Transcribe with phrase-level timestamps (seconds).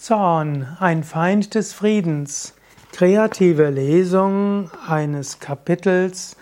[0.00, 2.54] Zorn, ein Feind des Friedens.
[2.90, 6.38] Kreative Lesung eines Kapitels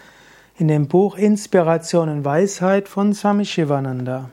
[0.56, 4.30] in dem Buch Inspiration und Weisheit von Swami Shivananda.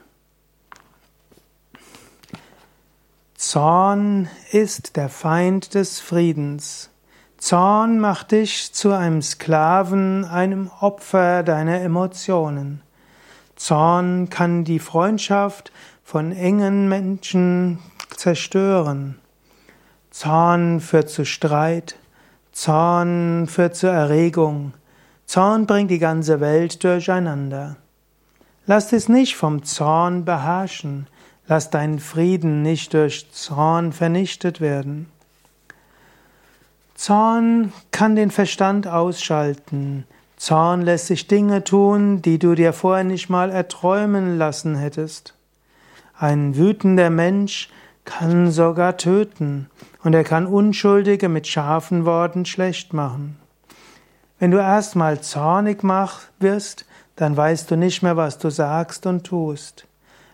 [3.33, 6.91] Zorn ist der Feind des Friedens.
[7.37, 12.83] Zorn macht dich zu einem Sklaven, einem Opfer deiner Emotionen.
[13.55, 15.71] Zorn kann die Freundschaft
[16.03, 17.79] von engen Menschen
[18.09, 19.19] zerstören.
[20.11, 21.95] Zorn führt zu Streit,
[22.51, 24.73] Zorn führt zu Erregung,
[25.25, 27.77] Zorn bringt die ganze Welt durcheinander.
[28.67, 31.07] Lass dich nicht vom Zorn beherrschen,
[31.47, 35.07] lass deinen Frieden nicht durch Zorn vernichtet werden.
[36.95, 40.05] Zorn kann den Verstand ausschalten.
[40.37, 45.33] Zorn lässt sich Dinge tun, die du dir vorher nicht mal erträumen lassen hättest.
[46.17, 47.69] Ein wütender Mensch
[48.05, 49.69] kann sogar töten
[50.03, 53.37] und er kann Unschuldige mit scharfen Worten schlecht machen.
[54.39, 55.83] Wenn du erstmal zornig
[56.39, 59.87] wirst, dann weißt du nicht mehr, was du sagst und tust.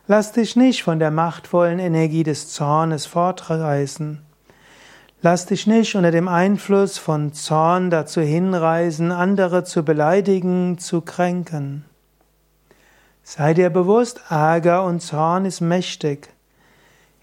[0.07, 4.21] Lass dich nicht von der machtvollen Energie des Zornes fortreißen.
[5.21, 11.85] Lass dich nicht unter dem Einfluss von Zorn dazu hinreißen, andere zu beleidigen, zu kränken.
[13.23, 16.29] Sei dir bewusst, Ärger und Zorn ist mächtig.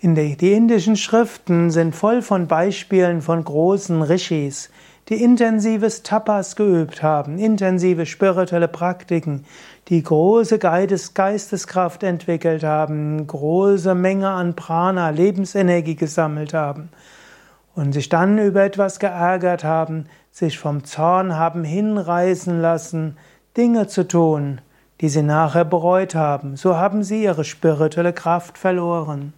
[0.01, 4.71] Die indischen Schriften sind voll von Beispielen von großen Rishis,
[5.09, 9.45] die intensives Tapas geübt haben, intensive spirituelle Praktiken,
[9.89, 16.91] die große Geisteskraft entwickelt haben, große Menge an Prana, Lebensenergie gesammelt haben
[17.75, 23.17] und sich dann über etwas geärgert haben, sich vom Zorn haben hinreißen lassen,
[23.57, 24.61] Dinge zu tun,
[25.01, 26.55] die sie nachher bereut haben.
[26.55, 29.33] So haben sie ihre spirituelle Kraft verloren.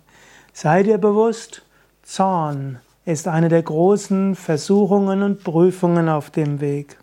[0.52, 1.62] Sei dir bewusst,
[2.02, 6.98] Zorn ist eine der großen Versuchungen und Prüfungen auf dem Weg.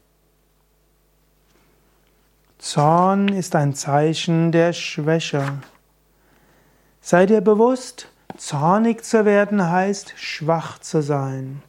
[2.59, 5.43] Zorn ist ein Zeichen der Schwäche.
[7.01, 11.61] Sei dir bewusst, zornig zu werden heißt schwach zu sein.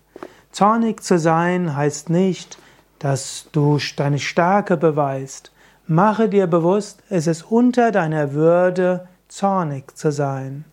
[0.51, 2.59] Zornig zu sein heißt nicht,
[2.99, 5.53] dass du deine Stärke beweist.
[5.87, 10.65] Mache dir bewusst, es ist unter deiner Würde, zornig zu sein.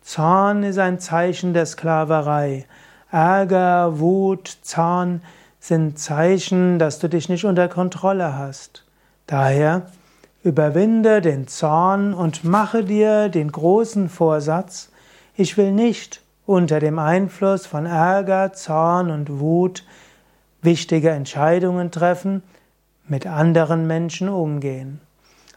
[0.00, 2.66] Zorn ist ein Zeichen der Sklaverei.
[3.10, 5.22] Ärger, Wut, Zorn
[5.60, 8.84] sind Zeichen, dass du dich nicht unter Kontrolle hast.
[9.26, 9.86] Daher
[10.42, 14.90] überwinde den Zorn und mache dir den großen Vorsatz,
[15.36, 19.84] ich will nicht unter dem Einfluss von Ärger, Zorn und Wut
[20.62, 22.42] wichtige Entscheidungen treffen,
[23.06, 25.00] mit anderen Menschen umgehen.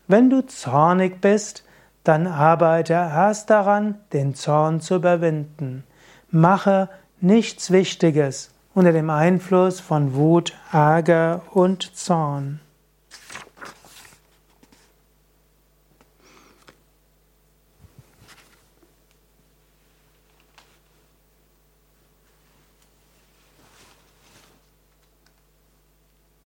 [0.08, 1.63] Wenn du zornig bist,
[2.04, 5.84] dann arbeite erst daran, den Zorn zu überwinden.
[6.30, 6.90] Mache
[7.20, 12.60] nichts Wichtiges unter dem Einfluss von Wut, Ärger und Zorn.